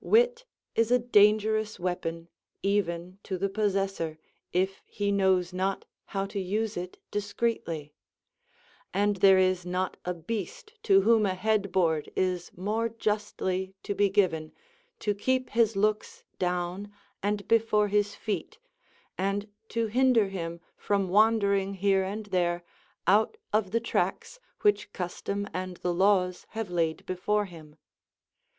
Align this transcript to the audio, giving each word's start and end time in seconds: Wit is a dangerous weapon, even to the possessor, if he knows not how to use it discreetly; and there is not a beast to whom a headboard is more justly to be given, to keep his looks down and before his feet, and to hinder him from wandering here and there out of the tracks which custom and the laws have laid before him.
Wit 0.00 0.46
is 0.74 0.90
a 0.90 0.98
dangerous 0.98 1.78
weapon, 1.78 2.28
even 2.62 3.18
to 3.24 3.36
the 3.36 3.50
possessor, 3.50 4.18
if 4.50 4.80
he 4.86 5.12
knows 5.12 5.52
not 5.52 5.84
how 6.06 6.24
to 6.24 6.40
use 6.40 6.78
it 6.78 6.96
discreetly; 7.10 7.92
and 8.94 9.16
there 9.16 9.36
is 9.36 9.66
not 9.66 9.98
a 10.06 10.14
beast 10.14 10.72
to 10.84 11.02
whom 11.02 11.26
a 11.26 11.34
headboard 11.34 12.10
is 12.16 12.50
more 12.56 12.88
justly 12.88 13.74
to 13.82 13.94
be 13.94 14.08
given, 14.08 14.52
to 14.98 15.14
keep 15.14 15.50
his 15.50 15.76
looks 15.76 16.24
down 16.38 16.90
and 17.22 17.46
before 17.46 17.88
his 17.88 18.14
feet, 18.14 18.58
and 19.18 19.46
to 19.68 19.88
hinder 19.88 20.28
him 20.30 20.58
from 20.74 21.10
wandering 21.10 21.74
here 21.74 22.02
and 22.02 22.24
there 22.32 22.64
out 23.06 23.36
of 23.52 23.72
the 23.72 23.80
tracks 23.80 24.40
which 24.62 24.90
custom 24.94 25.46
and 25.52 25.76
the 25.82 25.92
laws 25.92 26.46
have 26.52 26.70
laid 26.70 27.04
before 27.04 27.44
him. 27.44 27.76